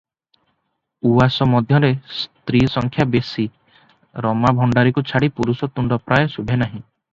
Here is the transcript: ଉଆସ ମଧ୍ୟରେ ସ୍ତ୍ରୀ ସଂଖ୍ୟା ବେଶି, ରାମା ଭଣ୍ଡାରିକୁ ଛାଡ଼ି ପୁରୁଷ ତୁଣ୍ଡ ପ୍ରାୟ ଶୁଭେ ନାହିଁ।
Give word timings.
ଉଆସ 1.09 1.45
ମଧ୍ୟରେ 1.51 1.91
ସ୍ତ୍ରୀ 2.21 2.63
ସଂଖ୍ୟା 2.77 3.07
ବେଶି, 3.17 3.47
ରାମା 4.27 4.55
ଭଣ୍ଡାରିକୁ 4.63 5.07
ଛାଡ଼ି 5.13 5.33
ପୁରୁଷ 5.39 5.73
ତୁଣ୍ଡ 5.77 6.03
ପ୍ରାୟ 6.09 6.31
ଶୁଭେ 6.37 6.63
ନାହିଁ। 6.65 6.79